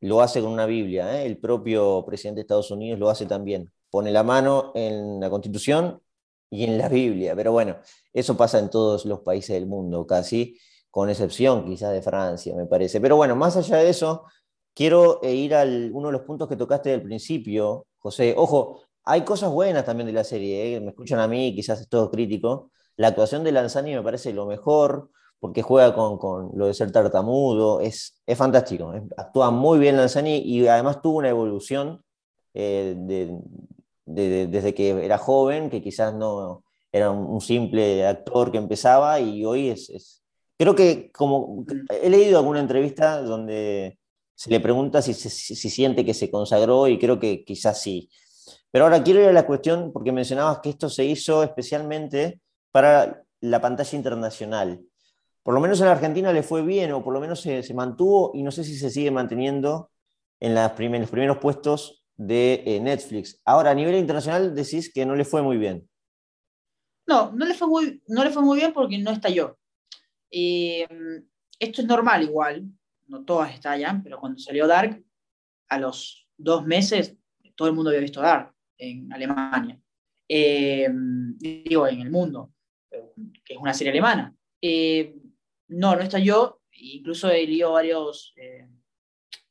[0.00, 1.20] lo hace con una Biblia.
[1.20, 1.26] ¿eh?
[1.26, 3.70] El propio presidente de Estados Unidos lo hace también.
[3.90, 6.00] Pone la mano en la Constitución
[6.52, 7.34] y en la Biblia.
[7.34, 7.78] Pero bueno,
[8.12, 10.58] eso pasa en todos los países del mundo, casi,
[10.90, 13.00] con excepción quizás de Francia, me parece.
[13.00, 14.26] Pero bueno, más allá de eso,
[14.74, 18.34] quiero eh, ir a uno de los puntos que tocaste al principio, José.
[18.36, 20.80] Ojo, hay cosas buenas también de la serie, ¿eh?
[20.80, 22.70] me escuchan a mí, quizás es todo crítico.
[22.96, 25.10] La actuación de Lanzani me parece lo mejor,
[25.40, 28.92] porque juega con, lo de ser tartamudo, es, es fantástico.
[29.16, 32.04] Actúa muy bien Lanzani y además tuvo una evolución
[32.54, 32.94] eh,
[34.04, 39.70] desde que era joven, que quizás no era un, simple actor que empezaba y hoy
[39.70, 40.22] es,
[40.58, 43.98] Creo que como he leído alguna entrevista donde
[44.34, 48.08] se le pregunta si, si, siente que se consagró y creo que quizás sí.
[48.70, 53.24] Pero ahora quiero ir a la cuestión, porque mencionabas que esto se hizo especialmente para
[53.40, 54.80] la pantalla internacional.
[55.42, 58.42] Por lo menos en Argentina le fue bien, o por lo menos se, mantuvo, y
[58.42, 59.90] no sé si se sigue manteniendo
[60.38, 63.40] en, los primeros puestos de eh, Netflix.
[63.44, 65.88] Ahora, a nivel internacional decís que no le fue muy bien.
[67.06, 69.58] No, no le fue muy, no le fue muy bien porque no estalló.
[70.30, 70.86] Eh,
[71.58, 72.64] esto es normal igual,
[73.08, 75.02] no todas estallan, pero cuando salió Dark,
[75.68, 77.16] a los dos meses
[77.56, 79.78] todo el mundo había visto Dark en Alemania.
[80.28, 80.88] Eh,
[81.38, 82.54] digo, en el mundo,
[83.44, 84.34] que es una serie alemana.
[85.68, 88.32] no, no estalló, incluso he leído varios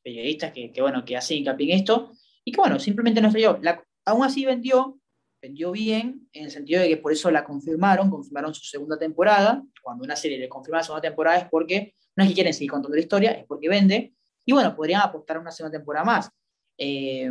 [0.02, 2.12] periodistas que, que, bueno, que hacen hincapié en esto,
[2.44, 3.58] y que bueno, simplemente no estalló.
[3.62, 4.98] La, aún así vendió,
[5.40, 9.62] vendió bien, en el sentido de que por eso la confirmaron, confirmaron su segunda temporada.
[9.82, 12.70] Cuando una serie le confirma la segunda temporada es porque no es que quieren seguir
[12.70, 14.14] contando la historia, es porque vende.
[14.44, 16.30] Y bueno, podrían apostar a una segunda temporada más.
[16.78, 17.30] Eh,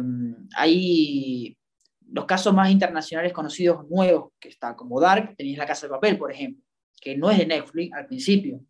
[0.56, 1.58] hay
[2.12, 6.18] los casos más internacionales conocidos nuevos, que está como Dark, tenéis La Casa de Papel,
[6.18, 6.64] por ejemplo,
[7.00, 8.62] que no es de Netflix al principio,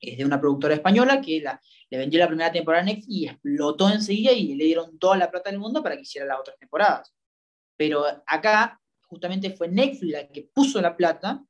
[0.00, 3.26] es de una productora española que la, le vendió la primera temporada a Netflix y
[3.26, 6.58] explotó enseguida y le dieron toda la plata del mundo para que hiciera las otras
[6.58, 7.14] temporadas.
[7.76, 11.44] Pero acá justamente fue Netflix la que puso la plata,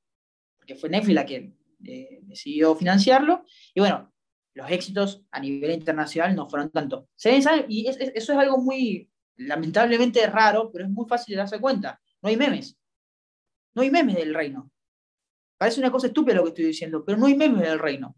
[0.56, 1.52] porque fue Netflix la que
[1.84, 4.12] eh, decidió financiarlo, y bueno,
[4.54, 7.08] los éxitos a nivel internacional no fueron tanto.
[7.14, 9.08] ¿Se Y eso es algo muy,
[9.38, 12.00] lamentablemente raro, pero es muy fácil de darse cuenta.
[12.20, 12.76] No hay memes.
[13.74, 14.70] No hay memes del reino.
[15.56, 18.16] Parece una cosa estúpida lo que estoy diciendo, pero no hay memes del reino.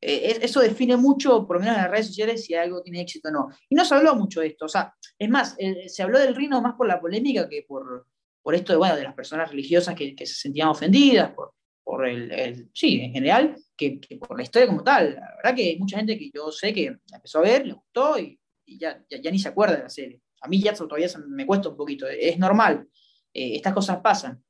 [0.00, 3.28] Eh, eso define mucho, por lo menos en las redes sociales, si algo tiene éxito
[3.28, 3.48] o no.
[3.68, 4.66] Y no se habló mucho de esto.
[4.66, 5.56] O sea, es más,
[5.86, 8.06] se habló del reino más por la polémica que por,
[8.42, 11.54] por esto de, bueno, de las personas religiosas que, que se sentían ofendidas, por,
[11.86, 15.14] por el, sí, en general, que, por la historia como tal.
[15.14, 18.18] La verdad que hay mucha gente que yo sé que empezó a ver, le gustó
[18.18, 20.20] y, ya, ya, ni se acuerda de la serie.
[20.40, 22.88] A mí ya todavía me cuesta un poquito, es normal,
[23.32, 24.42] eh, estas cosas pasan.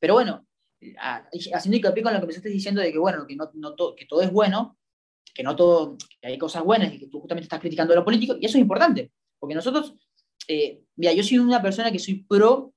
[0.00, 0.45] Pero bueno,
[1.52, 3.50] haciendo hincapié con lo que me estás diciendo de que, bueno, que, no,
[3.96, 4.78] que todo es bueno,
[5.34, 8.36] que no todo, que hay cosas buenas y que tú justamente estás criticando lo político,
[8.40, 9.94] y eso es importante, porque nosotros,
[10.48, 12.74] eh, mira, yo soy una persona que soy pro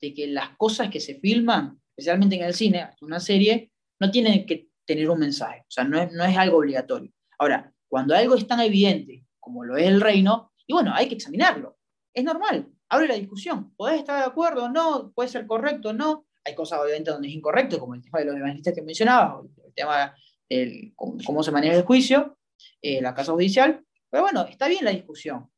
[0.00, 4.46] de que las cosas que se filman, especialmente en el cine, una serie, no tienen
[4.46, 7.12] que tener un mensaje, o sea, no es, no es algo obligatorio.
[7.38, 11.14] Ahora, cuando algo es tan evidente como lo es el reino, y bueno, hay que
[11.14, 11.78] examinarlo,
[12.14, 16.54] es normal, abre la discusión, podés estar de acuerdo, no, puede ser correcto, no, hay
[16.54, 20.14] cosas obviamente donde es incorrecto, como el tema de los evangelistas que mencionaba, el tema
[20.48, 22.38] de cómo, se maneja el juicio,
[22.82, 25.50] eh, la casa judicial, pero bueno, está bien la discusión.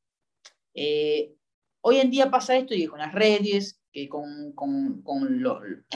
[0.74, 1.34] Eh,
[1.82, 5.44] hoy en día pasa esto y con las redes, que con, con, con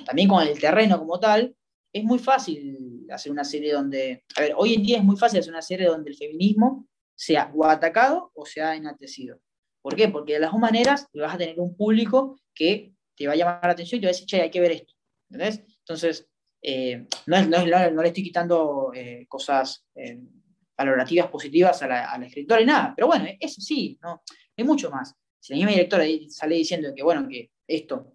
[0.04, 1.56] también con el terreno como tal,
[1.92, 5.40] es muy fácil hacer una serie donde, a ver, hoy en día es muy fácil
[5.40, 9.38] hacer una serie donde el feminismo sea o atacado o sea enaltecido.
[9.82, 10.08] ¿Por qué?
[10.08, 13.60] Porque de las dos maneras vas a tener un público que te va a llamar
[13.62, 14.94] la atención y te va a decir, che, hay que ver esto.
[15.30, 15.62] ¿Entendés?
[15.78, 16.28] Entonces,
[16.62, 20.20] eh, no, le estoy quitando eh, cosas eh,
[20.76, 24.22] valorativas positivas a la, escritora y nada, pero bueno, eso sí, no,
[24.56, 25.14] hay mucho más.
[25.40, 28.12] Si la misma directora sale diciendo que, bueno, que esto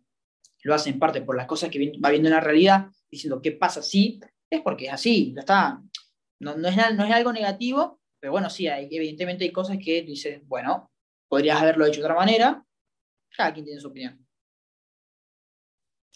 [0.63, 3.53] lo hace en parte por las cosas que va viendo en la realidad, diciendo qué
[3.53, 5.81] pasa si, es porque es así, está.
[6.39, 10.91] No, es, algo negativo, pero bueno, sí, hay, evidentemente hay cosas que dicen, bueno,
[11.27, 12.65] podrías haberlo hecho de otra manera,
[13.35, 14.27] cada quien tiene su opinión.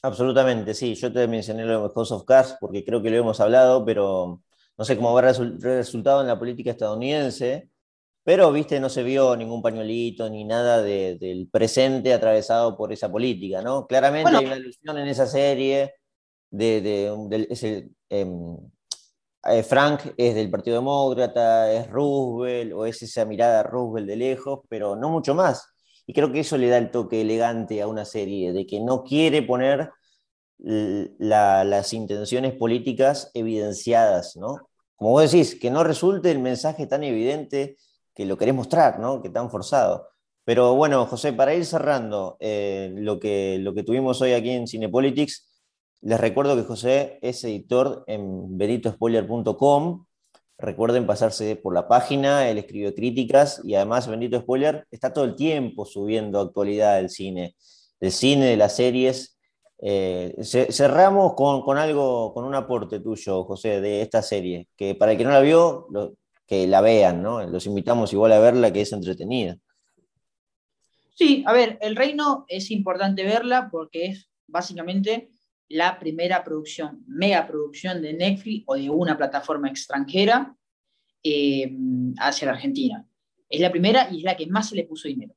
[0.01, 0.95] Absolutamente, sí.
[0.95, 4.41] Yo te mencioné lo de House of Cards porque creo que lo hemos hablado, pero
[4.77, 7.69] no sé cómo habrá resultado en la política estadounidense.
[8.23, 13.61] Pero, viste, no se vio ningún pañuelito ni nada del presente atravesado por esa política,
[13.61, 13.85] ¿no?
[13.85, 15.93] Claramente hay una alusión en esa serie
[16.49, 18.57] de, de, em,
[19.45, 24.61] eh, Frank es del Partido Demócrata, es Roosevelt, o es esa mirada Roosevelt de lejos,
[24.69, 25.74] pero no mucho más.
[26.07, 29.03] Y creo que eso le da el toque elegante a una serie, de que no
[29.03, 29.91] quiere poner
[30.57, 34.69] las intenciones políticas evidenciadas, ¿no?
[34.95, 37.77] Como vos decís, que no resulte el mensaje tan evidente
[38.13, 39.21] que lo querés mostrar, ¿no?
[39.21, 40.07] Que tan forzado.
[40.45, 44.67] Pero bueno, José, para ir cerrando eh, lo, que, lo que tuvimos hoy aquí en
[44.67, 45.51] Cinepolitics,
[46.01, 50.05] les recuerdo que José es editor en benitospoiler.com.
[50.57, 55.35] Recuerden pasarse por la página, él escribe críticas y además Bendito Spoiler está todo el
[55.35, 57.55] tiempo subiendo actualidad del cine,
[57.99, 59.37] del cine, de las series.
[59.79, 65.17] Eh, cerramos con, algo, con un aporte tuyo, José, de esta serie, que para el
[65.17, 65.87] que no la vio,
[66.47, 67.43] que la vean, ¿no?
[67.45, 69.57] Los invitamos igual a verla, que es entretenida.
[71.15, 75.31] Sí, a ver, El Reino es importante verla porque es básicamente
[75.69, 80.55] la primera producción, mega producción de Netflix o de una plataforma extranjera
[81.23, 81.71] eh,
[82.19, 83.05] hacia la Argentina.
[83.49, 85.33] Es la primera y es la que más se le puso dinero.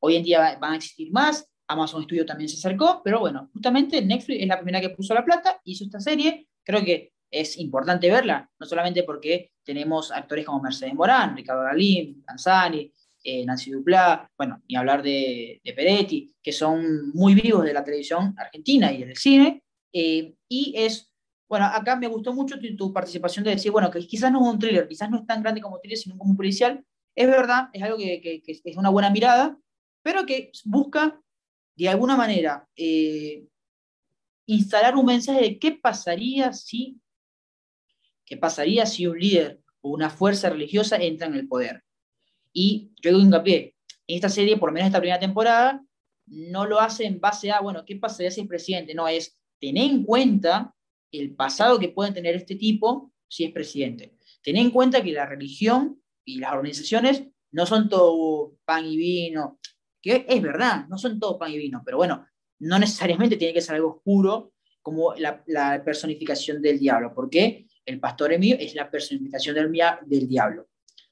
[0.00, 4.02] hoy en día van a existir más, Amazon Studio también se acercó, pero bueno, justamente
[4.02, 8.10] Netflix es la primera que puso la plata, hizo esta serie, creo que es importante
[8.10, 14.30] verla, no solamente porque tenemos actores como Mercedes Morán, Ricardo Galín, Tanzani, eh, Nancy Duplá,
[14.36, 19.16] bueno, ni hablar de, Peretti, que son muy vivos de la televisión argentina y del
[19.16, 19.62] cine.
[19.92, 21.12] Eh, y es,
[21.48, 24.58] bueno, acá me gustó mucho tu, participación de decir, bueno, que quizás no es un
[24.58, 26.84] thriller, quizás no es tan grande como thriller, sino como un policial.
[27.14, 29.58] Es verdad, es algo que, es una buena mirada,
[30.02, 31.20] pero que busca,
[31.76, 33.44] de alguna manera, eh,
[34.46, 36.98] instalar un mensaje de qué pasaría si,
[38.24, 41.82] qué pasaría si un líder o una fuerza religiosa entra en el poder
[42.52, 43.74] y yo digo hincapié,
[44.06, 45.84] en esta serie, por lo menos esta primera temporada,
[46.26, 48.94] no lo hace en base a, bueno, ¿qué pasaría si es presidente?
[48.94, 50.74] No, es tener en cuenta
[51.12, 54.16] el pasado que puede tener este tipo si es presidente.
[54.42, 59.58] Tener en cuenta que la religión y las organizaciones no son todo pan y vino,
[60.00, 62.26] que es verdad, no son todo pan y vino, pero bueno,
[62.60, 68.32] no necesariamente tiene que ser algo oscuro como la, personificación del diablo, porque el pastor
[68.32, 69.72] Emilio es la personificación del,
[70.06, 70.68] del diablo.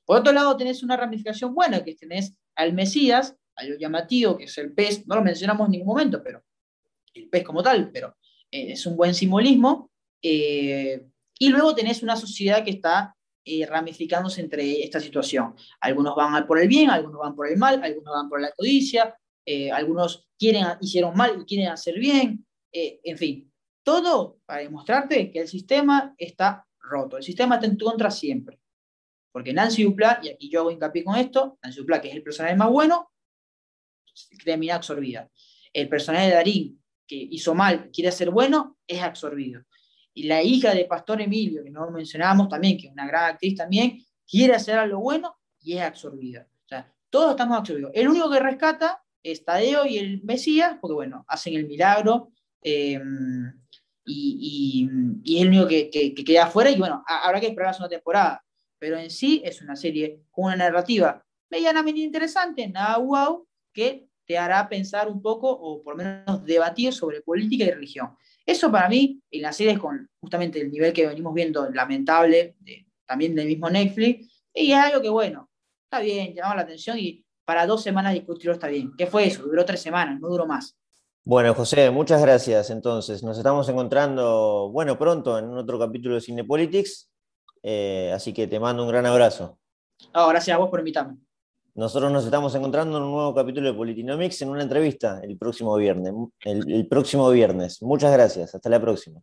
[0.09, 4.57] Por otro lado, tenés una ramificación buena, que tenés al Mesías, algo llamativo, que es
[4.57, 6.43] el pez, no lo mencionamos en ningún momento, pero
[7.13, 8.17] el pez como tal, pero
[8.51, 9.91] eh, es un buen simbolismo.
[10.23, 11.05] Eh,
[11.39, 15.55] y luego tenés una sociedad que está eh, ramificándose entre esta situación.
[15.79, 19.15] Algunos van por el bien, algunos van por el mal, algunos van por la codicia,
[19.75, 25.49] algunos quieren, hicieron mal y quieren hacer bien, en fin, todo para demostrarte que el
[25.49, 28.59] sistema está roto, el sistema está en tu contra siempre.
[29.39, 32.25] Porque Nancy Dupla, y aquí yo hago hincapié con esto, Nancy Dupla, que es el
[32.25, 33.13] personaje más bueno,
[34.45, 35.31] termina absorbida.
[35.73, 39.63] El personaje de Darín, que hizo mal, quiere ser bueno, es absorbido.
[40.13, 43.55] Y la hija de Pastor Emilio, que no mencionábamos también, que es una gran actriz
[43.55, 46.49] también, quiere hacer algo bueno y es absorbida.
[46.65, 47.93] O sea, todos estamos absorbidos.
[47.95, 53.01] El único que rescata es Tadeo y el Mesías, porque bueno, hacen el milagro eh,
[54.05, 54.91] y,
[55.25, 58.45] es el único que, que, queda afuera y bueno, habrá que esperar una temporada
[58.79, 64.37] pero en sí es una serie con una narrativa medianamente interesante, nada wow, que te
[64.37, 68.11] hará pensar un poco o por lo menos debatir sobre política y religión.
[68.45, 72.57] Eso para mí, en las series con justamente el nivel que venimos viendo lamentable,
[73.07, 75.49] también del mismo Netflix, y es algo que bueno,
[75.85, 78.93] está bien, llamaba la atención y para dos semanas discutirlo está bien.
[78.97, 79.43] ¿Qué fue eso?
[79.43, 80.77] Duró tres semanas, no duró más.
[81.25, 82.71] Bueno, José, muchas gracias.
[82.71, 87.11] Entonces, nos estamos encontrando, bueno, pronto en otro capítulo de Cinepolitics
[87.63, 89.59] eh, así que te mando un gran abrazo.
[90.13, 91.17] gracias a vos por invitarme.
[91.75, 95.77] Nosotros nos estamos encontrando en un nuevo capítulo de Politinomics en una entrevista el próximo
[95.77, 96.13] viernes.
[96.45, 97.81] el próximo viernes.
[97.83, 98.55] Muchas gracias.
[98.55, 99.21] Hasta la próxima.